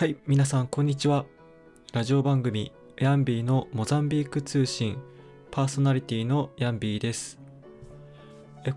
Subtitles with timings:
[0.00, 1.26] はい、皆さんこんにちは。
[1.92, 4.96] ラジオ番組ヤンビーのモザンビーク通信
[5.50, 7.38] パーソナリティのヤンビーです。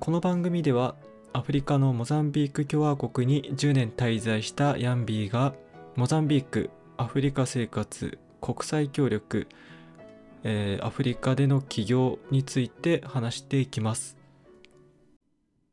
[0.02, 0.98] この番組では
[1.32, 5.56] アフリカのモザンビーク共和国に10年滞在したヤンビーが
[5.96, 9.48] モザンビーク、アフリカ生活、国際協力、
[10.44, 14.18] えーアフリカでの起業について話していきます。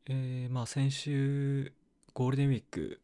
[0.07, 1.73] えーまあ先週
[2.13, 3.01] ゴールデンウィーク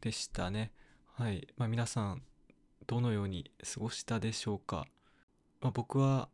[0.00, 0.72] でしたね。
[1.16, 1.46] はい。
[1.56, 2.22] まあ皆さん
[2.88, 4.84] どのように過ごしたでしょうか？
[5.60, 6.28] まあ、僕は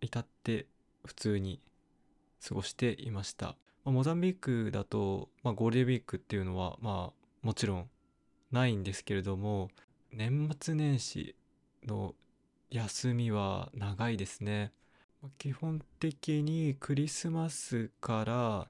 [0.00, 0.66] 至って
[1.06, 1.60] 普通に
[2.44, 3.54] 過ごしていました。
[3.84, 7.88] まあ、モザンビークだと、まあ、ゴールデンウィークっていうのはまあもちろん
[8.50, 9.70] ないんですけれども
[10.12, 11.36] 年末年始
[11.86, 12.16] の
[12.68, 14.72] 休みは長いですね。
[15.38, 18.68] 基本的にクリスマスから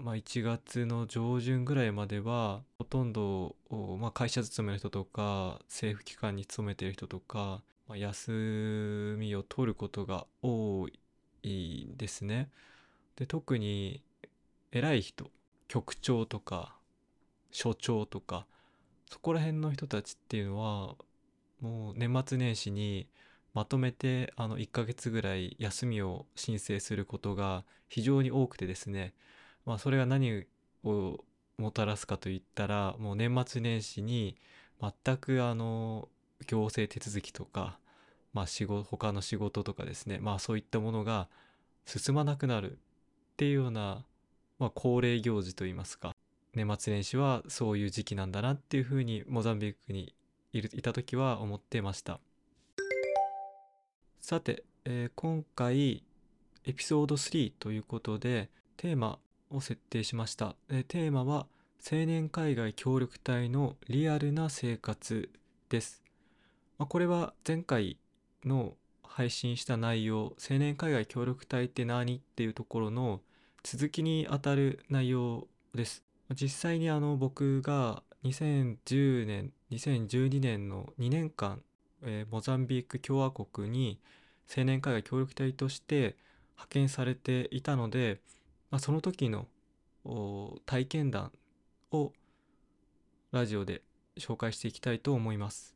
[0.00, 10.88] まあ、1月の上旬ぐらいまではほとんど、まあ、会社勤めの人とか政府機関に勤めてる人とか、まあ、休みを取ることが多
[11.42, 12.50] いですね。
[13.16, 14.02] で特に
[14.72, 15.30] 偉い人
[15.68, 16.74] 局長とか
[17.52, 18.46] 所長とか
[19.08, 20.96] そこら辺の人たちっていうのは
[21.60, 23.06] もう年末年始に
[23.54, 29.14] まとめてあの1ヶ月ぐらい休みを申請することが非常に多くてですね
[29.66, 30.44] まあそれが何
[30.84, 31.24] を
[31.58, 34.36] もたらすかといったらもう年末年始に
[34.80, 36.08] 全くあの
[36.46, 37.78] 行政手続きとか
[38.32, 41.28] まあ仕事他の仕事とかですねまあそういったものが
[41.86, 42.76] 進まなくなるっ
[43.36, 44.04] ていうような、
[44.58, 46.14] まあ、恒例行事といいますか
[46.54, 50.14] 年末年始はそういう時期なんだなっていうふうにモザンビークに
[50.52, 52.20] いるいた時は思ってました。
[54.20, 56.04] さて、えー今回
[56.64, 59.18] エピソード3ということでテーマ
[59.54, 61.46] を設定しました、えテーマは
[61.90, 65.30] 青年海外協力隊のリアルな生活
[65.68, 66.02] です、
[66.78, 67.98] まあ、これは前回
[68.44, 68.74] の
[69.04, 73.20] 配信した内容青年海外協力隊って何っていうところの
[73.62, 76.02] 続きにあたる内容です。
[76.34, 81.62] 実際にあの僕が2010年2012年の2年間、
[82.02, 84.00] えーモザンビーク共和国に
[84.54, 86.16] 青年海外協力隊として
[86.54, 88.20] 派遣されていたので、
[88.70, 89.46] まあ、その時の
[90.66, 91.32] 体験談
[91.90, 92.12] を
[93.32, 93.82] ラジオで
[94.18, 95.74] 紹介していきたいと思います。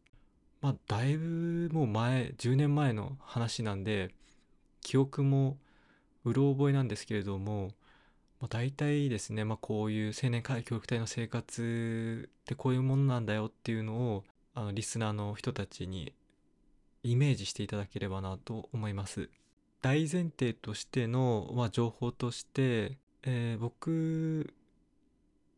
[0.60, 4.10] まあだいぶもう前10年前の話なんで
[4.80, 5.56] 記憶も
[6.24, 7.70] うろ覚えなんですけれども、
[8.40, 14.24] まあ、大体ですね、まあ、こういう青年会教育隊の生活ってこういうものなんだよっていうのを
[14.54, 16.12] あのリスナーの人たちに
[17.02, 19.30] イメージしていただければなと思います。
[19.80, 24.52] 大前提としての、まあ、情報として、えー僕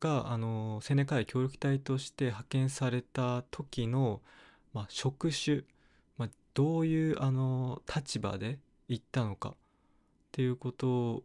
[0.00, 4.20] があの青年会協力隊として派遣された時の、
[4.72, 5.62] まあ、職種、
[6.16, 9.54] まあ、どういうあの立場で行ったのかっ
[10.32, 11.22] ていうことを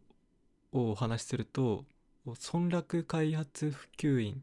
[0.72, 1.84] お話しすると
[2.26, 4.42] 村落開発普及員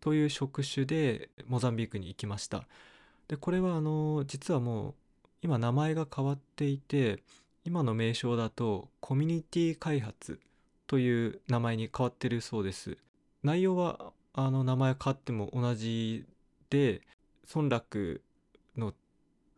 [0.00, 2.66] という職種でモザンビークに行きました。
[3.26, 4.94] でこれはあの実はもう
[5.42, 7.22] 今名前が変わっていて
[7.64, 10.38] 今の名称だとコミュニティ開発
[10.86, 12.96] という名前に変わってるそうです。
[13.42, 16.26] 内容はあの名前変わっても同じ
[16.70, 17.02] で
[17.54, 18.22] 村落
[18.76, 18.92] の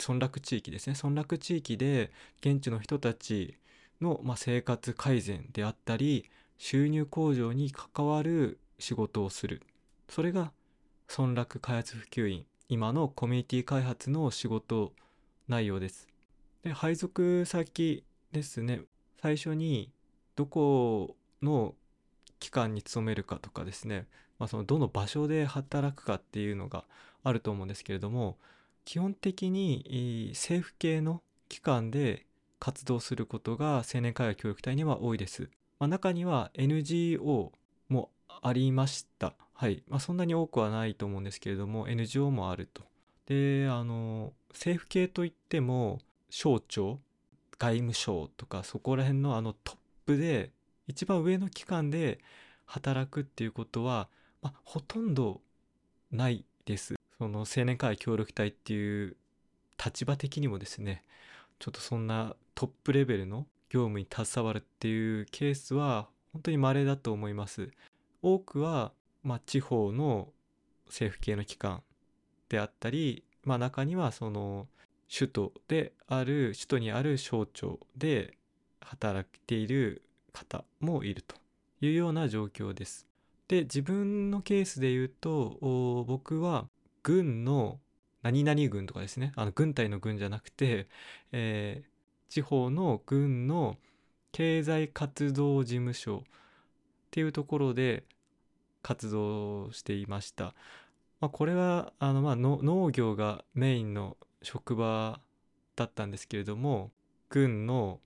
[0.07, 0.97] 村落地域ですね。
[1.03, 3.57] 村落地域で現地の人たち
[4.01, 9.63] の、まあ、生活改善であったり収入向上に関わる仕事をする。
[10.09, 10.53] それが
[11.17, 14.93] 村落開発普及員今のコミュニティ開発の仕事
[15.49, 16.07] 内容です。
[16.63, 18.83] で配属先ですね。
[19.21, 19.91] 最初に
[20.37, 21.75] どこの
[22.39, 24.07] 機関に勤めるかとかですね、
[24.39, 26.85] まあ、そのどの場所で働くかっていうのが
[27.25, 28.39] あると思うんですけれども
[28.85, 32.27] 基本的に政府系の機関で
[32.59, 35.51] 活動することが青年海外協力隊には多いです。
[35.79, 37.53] まあ、中には NGO
[37.89, 38.11] も
[38.43, 39.35] ありました。
[39.53, 39.83] はい。
[39.89, 42.83] まあ、そんなに多くはないと思うんですけれども、NGO もあると。
[43.27, 46.01] で、あの、政府系といっても、
[46.31, 47.01] 省庁、
[47.59, 49.77] 外務省とか、そこら辺のあのトッ
[50.07, 50.53] プで、
[50.89, 52.19] 一番上の機関で
[52.65, 54.09] 働くっていうことは、
[54.43, 55.43] まあ、ほとんど
[56.11, 56.95] ないです。
[57.19, 59.17] その青年会協力隊っていう
[59.83, 61.05] 立場的にもですね、
[61.59, 67.71] ちょっとそんなトップレベルの業務に携わるっていうケースは本当に稀だと思います。
[68.23, 68.93] 多くは、
[69.23, 70.33] まあ、地方の
[70.87, 71.83] 政府系の機関
[72.49, 74.69] であったり、まあ、中にはその
[75.15, 78.39] 首都である首都にある省庁で
[78.81, 80.03] 働いている
[80.41, 81.37] 方もいると
[81.81, 83.07] いうような状況です。
[83.49, 85.59] で自分のケースで言うと
[86.07, 86.69] 僕は
[87.03, 87.81] 軍の
[88.23, 90.89] 何々軍とかですねあの軍隊の軍じゃなくて、
[91.33, 91.99] えー
[92.29, 93.77] 地方の軍の
[94.33, 96.31] 経済活動事務所っ
[97.11, 98.05] ていうところで
[98.83, 100.55] 活動していました。
[101.21, 105.21] まあ、これはあのまあの農業がメインの職場
[105.75, 106.93] だったんですけれども
[107.29, 108.01] 軍の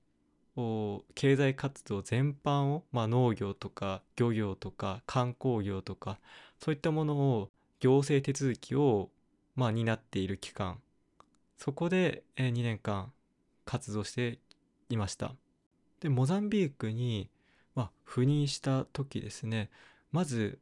[0.55, 6.19] 経済活動全般を、まあ、農業とか漁業とか観光業とか
[6.61, 7.51] そういったものを
[7.81, 9.11] 行政手続きを、
[9.57, 10.81] まあ、担っている機関。
[11.57, 13.13] そこで、え2年間
[13.65, 14.39] 活動して
[14.89, 15.35] いました。
[16.01, 17.31] でモザンビークに、
[17.75, 19.71] まあ、赴任した時ですね。
[20.11, 20.59] まず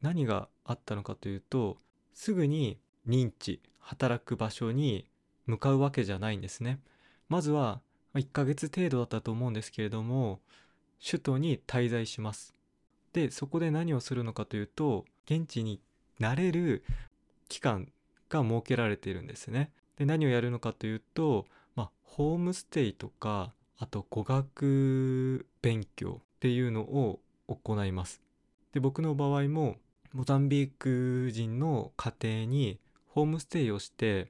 [0.00, 1.78] 何があったのかというと
[2.14, 5.06] すぐに認知働く場所に
[5.46, 6.80] 向かうわけじゃないんですね。
[7.28, 7.82] まずは
[8.14, 10.40] 1ヶ月程度だったと思うんですけれども
[11.04, 12.54] 首都に滞在します。
[13.12, 15.80] でそこで何をするのかというと現地に
[16.20, 16.84] 慣れる
[17.48, 17.88] 期間
[18.28, 19.70] が設けられているんですね。
[19.96, 21.46] で何をやるのかというと、
[21.76, 28.20] まあ、ホームステイとかあと語学勉強っていうのを行います。
[28.72, 29.76] で僕の場合も
[30.12, 32.78] モザンビーク人の家庭に
[33.08, 34.28] ホームステイをして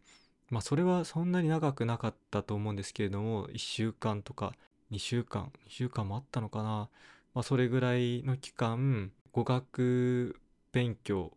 [0.54, 4.52] まあそれはそんなに長くなかったと思うんですけれども1週間とか
[4.92, 6.88] 2週間2週間もあったのかな、
[7.34, 10.36] まあ、それぐらいの期間語学
[10.70, 11.32] 勉強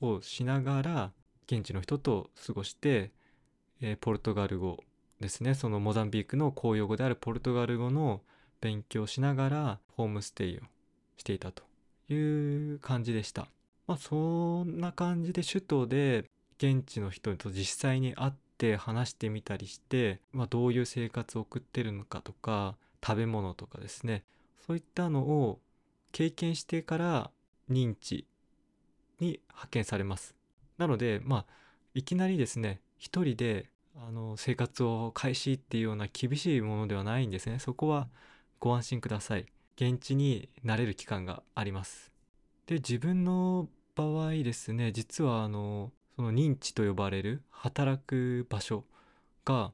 [0.00, 1.12] をしながら
[1.46, 3.12] 現地の人と過ごして、
[3.80, 4.78] えーポルトガル語
[5.20, 8.20] ですねそのモザンビークの公用語であるポルトガル語の
[8.60, 10.62] 勉強をしながらホームステイを
[11.18, 11.62] していたと
[12.12, 13.46] いう感じでした。
[13.86, 16.24] まあそんな感じで首都で
[16.58, 24.24] 現地の人と実際に会っって話してみたりして、まあ、どういう生活を送ってるのかとか食べ物とかですね。
[24.66, 25.60] そういったのを
[26.10, 27.30] 経験してから
[27.70, 28.26] 認知
[29.20, 30.34] に派遣されます。
[30.78, 31.46] なのでまあ
[31.92, 37.58] いきなりですね一人であの生活を開始っていうような厳しいものではないんですね。
[37.58, 38.08] そこは
[38.58, 39.44] ご安心ください。
[39.76, 42.10] 現地に慣れる期間があります。
[42.64, 48.84] で自分の場合ですね実はあのその認知と呼ばれる働く場所
[49.44, 49.72] が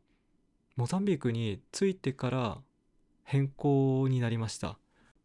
[0.77, 2.59] モザンビークに着いてから
[3.25, 4.79] 変更になりました、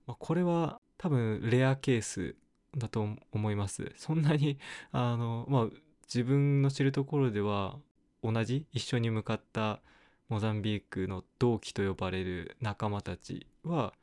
[0.06, 2.36] まあこれは多分レアケース
[2.78, 3.92] だと思います。
[3.98, 4.60] そんなに
[4.92, 5.68] あのまあ
[6.04, 7.78] 自分の知るところでは
[8.24, 9.82] 同じ一緒に向かった
[10.30, 13.94] モザンビークの同期と呼ばれる仲間たちは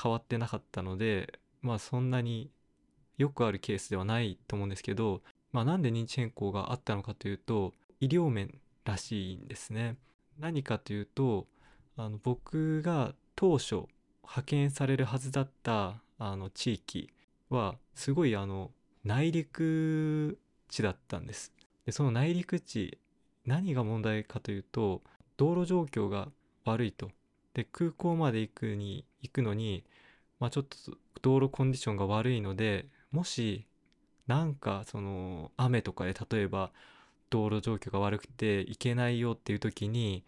[0.00, 2.50] 変わってなかったのでまあそんなに
[3.16, 5.22] よくあるケースではないと思うんですけど、
[5.52, 9.96] まあ、なんで認知変更があったのかというと医療面らしいんですね。
[10.38, 11.46] 何かというと
[11.96, 13.86] あの僕が当初
[14.22, 17.10] 派遣されるはずだったあの地域
[17.50, 18.70] はすごいあの
[19.04, 21.52] 内陸地だったんです。
[21.86, 22.98] でその内陸地
[23.46, 25.02] 何が問題かというと
[25.36, 26.28] 道路状況が
[26.64, 27.10] 悪いと。
[27.54, 29.84] で空港まで行くに行くのに、
[30.38, 30.92] まあ、ちょっと
[31.22, 33.66] 道路コンディションが悪いのでもし
[34.28, 36.70] なんかその雨とかで例えば
[37.30, 40.24] 道路状況が悪くて行けないよっていう時に、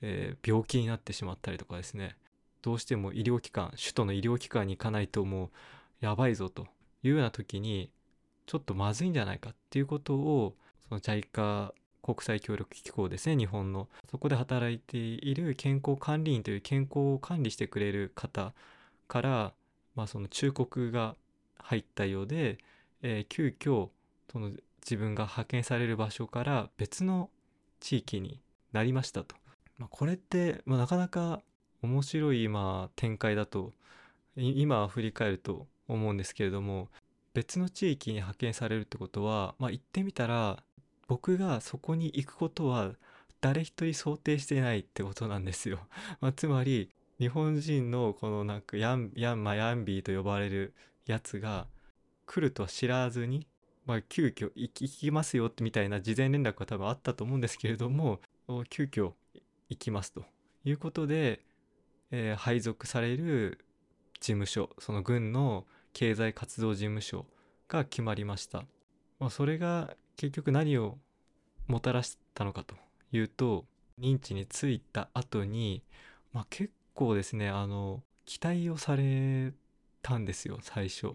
[0.00, 2.16] えー病気になってしまったりとかですね。
[2.62, 5.50] どうしても医療機関首都の医療機関に行かないともう
[6.00, 6.68] やばいぞと
[7.02, 7.90] いうような時に
[8.46, 10.54] ちょっとまずいんじゃないかっていうことを
[10.88, 11.72] その JICA
[12.02, 13.88] 国際協力機構ですね日本の。
[14.10, 18.52] そこで働いている健康管理員という健康を管理してくれる方
[19.08, 19.52] から、
[19.94, 21.16] まあ、その忠告が
[21.58, 22.58] 入ったようで、
[23.02, 23.90] えー急遽
[24.30, 24.50] その
[24.82, 27.30] 自分が派遣される場所から別の
[27.80, 28.40] 地域に
[28.72, 29.36] なりましたと。
[29.78, 31.42] まあ、これって、まあ、なかなか
[31.82, 33.72] 面白いまあ展開だと
[34.36, 36.88] い今振り返ると思うんですけれども
[37.34, 40.62] 別の地域に派遣されるってことは、まあ、言ってみたら
[41.08, 42.92] 僕がそこに行くことは
[43.40, 45.80] 誰一人想定してないってことなんですよ。
[46.20, 50.74] まあ、つまり日本人のこのなんかヤンヤンマヤンビーと呼ばれる
[51.06, 51.66] やつが
[52.26, 53.46] 来るとは知らずに、
[53.86, 58.20] まあ、急遽行き行きますよってみたいな事前連絡が多分あったと思うんですけれども
[58.68, 59.12] 急遽
[59.68, 60.24] 行きますと。
[60.64, 61.40] いうことで、
[62.10, 63.64] えー配属される
[64.20, 67.26] 事務所その軍の経済活動事務所
[67.68, 68.64] が決まりました、
[69.18, 70.98] まあ、それが結局何を
[71.66, 72.76] もたらしたのかと
[73.12, 73.64] いうと
[73.98, 75.82] 認知についた後に、
[76.32, 79.52] まあ、結構ですねあの期待をされ
[80.02, 81.14] たんですよ最初。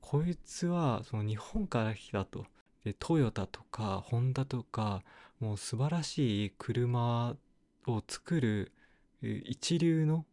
[0.00, 2.46] こいつはその日本から来たと。
[2.84, 5.02] でトヨタとかホンダとか
[5.40, 7.36] もう素晴らしい車
[7.86, 8.72] を作る
[9.20, 10.24] 一流の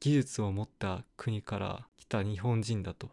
[0.00, 3.08] 技術を持った国から来た日本人だと。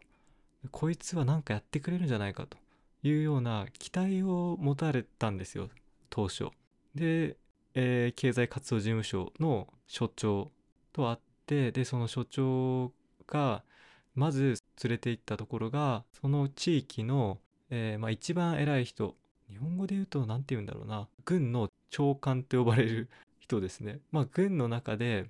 [0.71, 2.57] こいつは何かやってくれるんじゃないかと。
[3.03, 5.69] いうような期待を持たれたんですよ
[6.09, 6.49] 当初。
[6.95, 7.37] で、
[7.73, 10.51] えー経済活動事務所の所長
[10.93, 12.91] と会ってでその所長
[13.27, 13.63] が
[14.15, 19.15] まず連れて行ったところがその地域の、えーまあ、一番偉い人
[19.49, 24.01] 日本語で言うと何て言うんだろうな軍の長官って呼ばれる 人ですね。
[24.11, 25.29] まあ軍の中で、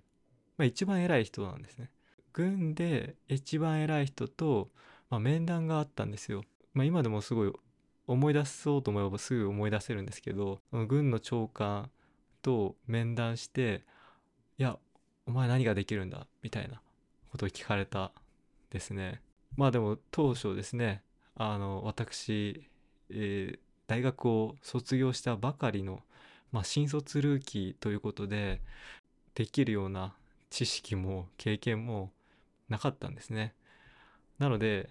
[0.57, 1.91] まあ、一番偉い人なんですね。
[2.33, 4.69] 軍で一番偉い人と、
[5.09, 7.53] まあ、面談があったんですよ、まあ、今でもすごい
[8.05, 11.89] 思い出そうと思えばすぐ思い出せるんですけどその軍の長官
[12.43, 13.85] と面談して
[14.59, 14.77] 「いや
[15.25, 16.79] お前何ができるんだ?」みたいな
[17.31, 18.11] ことを聞かれた
[18.69, 19.21] ですね。
[19.55, 21.03] まあでも当初ですね
[21.35, 22.69] あの私、
[23.09, 26.01] えー大学を卒業したばかりの、
[26.51, 28.61] まあ、新卒ルーキーということで
[29.35, 30.15] できるような
[30.49, 32.11] 知識も経験も
[32.69, 33.53] なかったんですね。
[34.39, 34.89] なので、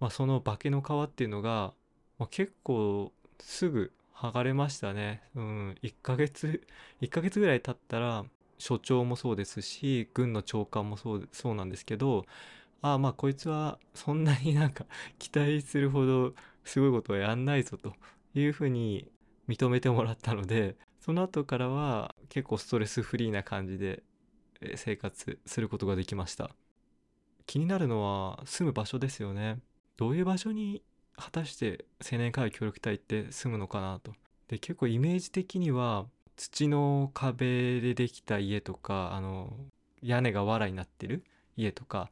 [0.00, 1.72] まあ、その化けの皮っていうのが、
[2.18, 5.22] まあ、結構すぐ剥がれましたね。
[5.34, 6.66] うん1ヶ月
[7.00, 8.24] 1ヶ月ぐらい経ったら
[8.58, 12.26] 所長もそうですし軍の長官もそうそうなんですけど
[12.82, 14.86] ああまあこいつはそんなになんか
[15.18, 17.94] 期待するほどすごいことはやんないぞと
[18.34, 19.10] いうふうに
[19.48, 24.02] 認めてもらったのでその後からは結構ストレスフリーな感じで
[24.74, 26.50] 生活することができました。
[27.46, 29.58] 気になるのは住む場所ですよね。
[29.96, 30.82] どういう場所に
[31.16, 34.12] 果たして青年会協力隊って住むのかなと。
[34.48, 36.06] で結構イメージ的には
[36.36, 39.56] 土の壁でできた家とかあの
[40.02, 41.24] 屋根が藁になってる
[41.56, 42.10] 家とか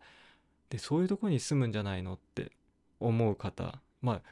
[0.71, 2.53] でそういうとこに住むんじゃないのって
[3.01, 4.23] 思う方まあ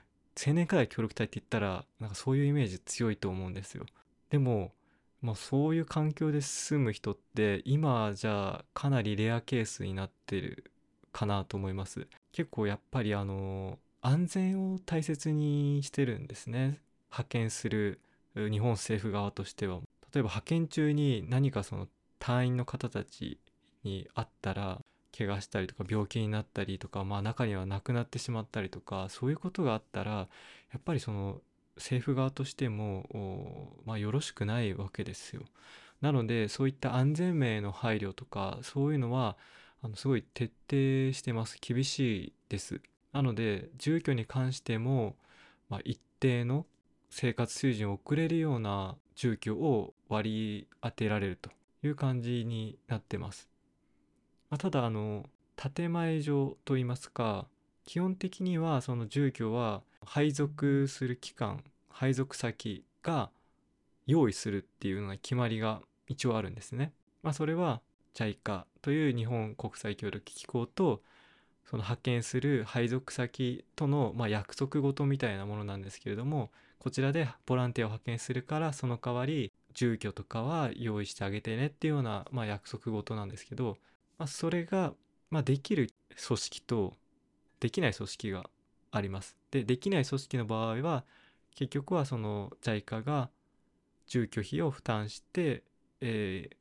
[0.47, 3.85] 青年会協力隊って言ったらなんかそういうイメージ強いと思うんですよ。
[4.31, 4.73] でも、
[5.21, 10.73] まあ、そういう環境で住む人って今じゃあかなりレアケースになってる
[11.13, 12.07] かなと思います。
[12.33, 16.81] 結構やっぱりあの安全を大切にしてるんですね。
[17.11, 18.01] 派遣する
[18.35, 19.81] 日本政府側としては。
[20.15, 23.39] 例えば派遣中に何かその隊員の方たち
[23.85, 24.81] に会ったら
[25.17, 30.29] 怪我したりとか病気になったりとかまあ中には亡くなってしまったりとかそういうことがあったらや
[30.79, 31.41] っぱりその
[31.77, 33.07] 政府側としても
[33.85, 35.43] おまあよろしくないわけですよ。
[36.01, 39.37] なのでそういった安全面への配慮とかそういうのは
[39.83, 42.81] あのすごい徹底してます厳しいです。
[43.13, 45.17] なので住居に関しても、
[45.69, 46.67] まあ、一定の
[47.11, 51.51] 生活水準を送れるような住居を割り当てられると
[51.83, 53.52] いう感じになってます。
[54.53, 55.25] まあ、ただあの
[55.57, 57.47] 建前上といいますか
[57.87, 63.31] 基本的にはその住居は配属する機関配属先が
[64.07, 66.93] 用意するっていうのが決まりが一応あるんですね。
[67.23, 67.81] まあ、それは
[68.13, 71.01] JICA という日本国際協力機構と
[71.65, 83.79] その派遣する配属先とのま約束事みたいなものなんですけれどもこちらでボランティアを派遣するからその代わり住居とかは用意してあげてねっていうようなま約束事なんですけど、
[84.23, 84.95] まあ、それが
[85.31, 85.91] まあできる
[86.29, 86.95] 組織と
[87.59, 88.49] できない組織が
[88.93, 89.37] あります。
[89.51, 91.05] でできない組織の場合は
[91.57, 93.31] 結局はその JICA が
[94.07, 95.65] 住居費を負担して、
[96.01, 96.57] えー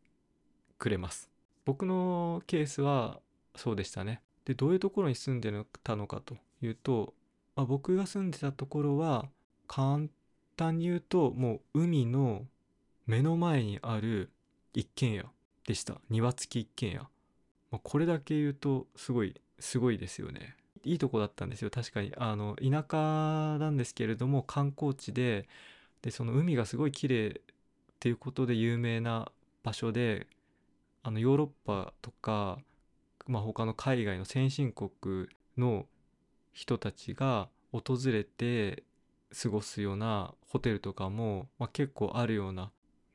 [0.79, 1.29] くれます。
[1.63, 3.19] 僕のケースは
[3.55, 4.23] そうでしたね。
[4.45, 5.53] でどういうところに住んで
[5.83, 7.13] たのかというと、
[7.55, 9.29] まあ、僕が住んでたところは
[9.67, 10.07] 簡
[10.57, 12.47] 単に言うともう海の
[13.05, 14.31] 目の前にある
[14.73, 15.25] 一軒家
[15.67, 17.07] でした庭付き一軒家、
[17.71, 20.55] まあ、これだけ言うとすごいすごいですよね。
[20.83, 22.11] いいとこだったんですよ確かに。
[22.17, 25.47] あの田舎なんですけれども観光地で
[26.01, 27.33] でその海がすごい綺麗っ
[27.99, 29.31] ていうことで有名な
[29.63, 30.27] 場所で
[31.03, 32.59] あのヨーロッパとか
[33.27, 35.85] まあ、他の海外の先進国の
[36.53, 38.83] 人たちが訪れて
[39.41, 42.71] 過ごすようなホテルとかも、まあ、結構あるような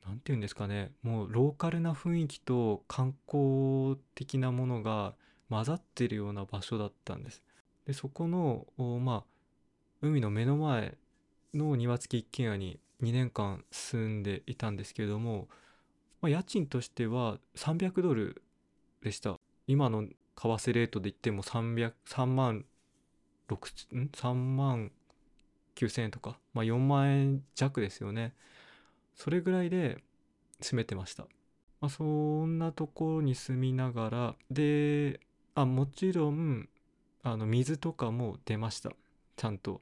[0.07, 5.15] 何て言うんですかねもうローカルな雰囲気と観光的なものが
[5.49, 7.43] 混ざってるような場所だったんです。
[7.85, 8.65] でそこの
[8.99, 9.23] まあ
[10.01, 10.97] 海の目の前
[11.53, 15.47] の庭付き一軒家に2年間住んでいたんですけれども、
[16.21, 18.41] まあ、家賃としては300ドル
[19.01, 19.35] でした。
[19.67, 21.61] 今の為替レートで言っても3
[22.27, 22.65] 万
[23.49, 24.91] 6ん？3万
[25.75, 28.33] 9000円とか、まあ、4万円弱ですよね
[29.17, 29.97] それぐらいで
[30.61, 31.23] 住めてました、
[31.81, 35.19] まあ、そんなところに住みながらで
[35.55, 36.69] あもちろん
[37.23, 38.91] あの水とかも出ました。
[39.35, 39.81] ちゃんと。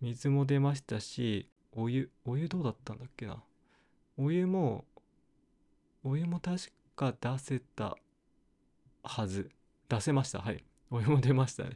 [0.00, 3.42] 水も出ましたしお湯お湯どうだったんだっけな。
[4.16, 4.84] お湯も
[6.04, 7.96] お湯も確か出せた
[9.02, 9.50] はず。
[9.88, 10.40] 出せました。
[10.40, 10.62] はい。
[10.90, 11.70] お湯も出ましたね。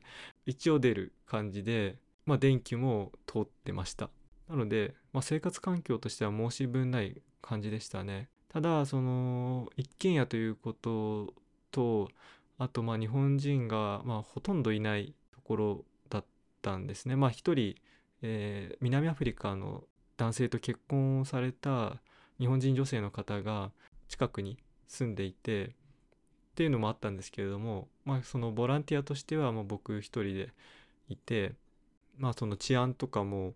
[0.47, 1.97] 一応出る感じで
[2.27, 4.11] まあ電気も通ってました。
[4.49, 8.29] なので、まあ、生活環境としては申し分ない感じでしたね。
[8.49, 11.35] ただその一軒家ということ
[11.71, 12.09] と
[12.57, 16.25] あとまあ日本人がまあほとんどいないところだっ
[16.63, 17.17] たんですね。
[17.17, 17.77] まあ一人、
[18.23, 19.85] えー、南アフリカの
[20.17, 22.01] 男性と結婚された
[22.39, 23.71] 日本人女性の方が
[24.09, 25.71] 近くに住んでいてっ
[26.59, 30.49] ていうのもあったんですけれども、まあ、そのボランティアとしてはもう僕一人で
[31.09, 31.53] いて、
[32.17, 33.55] まあ、その治安とかも、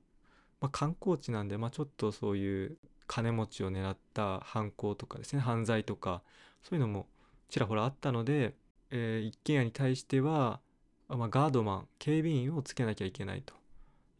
[0.62, 2.78] まあ、観光地なんで、まあ、ちょっとそういう
[3.09, 6.23] 金持ちを狙った犯行とかですね犯罪とか
[6.62, 7.09] そういうのも
[7.50, 8.54] ちらほらあったので、
[8.90, 10.61] えー、一軒家に対しては、
[11.09, 13.54] まあ、ガードマン警備員をつけなきゃいけないと。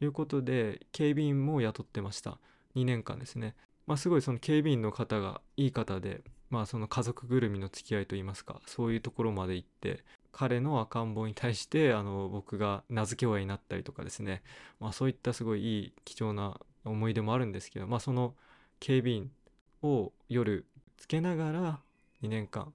[0.05, 2.39] いうことで警備員も雇ってました。
[2.75, 3.55] 2年間ですね。
[3.87, 14.43] まあ、すごいその警備員の方がいい方で、まあ、その家族ぐるみの付き合いといいますかそういうところまで行って彼の赤ん坊に対してあの僕が名付け親になったりとかですね、
[14.81, 18.35] まあ、そういったすごいいい貴重な思い出もあるんですけど、まあ、その
[18.81, 19.31] 警備員
[19.83, 21.81] を夜つけながら
[22.23, 22.73] 2年間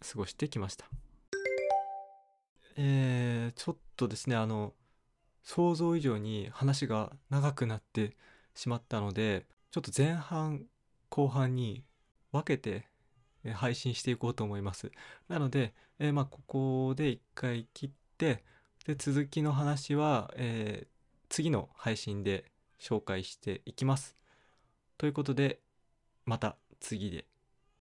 [0.00, 0.86] 過ごしてきました。
[2.76, 4.72] えー、ちょっとですねあの
[5.42, 8.16] 想像以上に話が長くなって
[8.54, 10.64] しまったのでちょっと前半
[11.08, 11.84] 後半に
[12.32, 12.86] 分けて
[13.54, 14.90] 配信していこうと思います。
[15.28, 18.44] なので、えー、まあここで一回切って
[18.86, 20.86] で続きの話は、えー、
[21.28, 22.44] 次の配信で
[22.80, 24.16] 紹介していきます。
[24.98, 25.60] ということで
[26.24, 27.26] また次で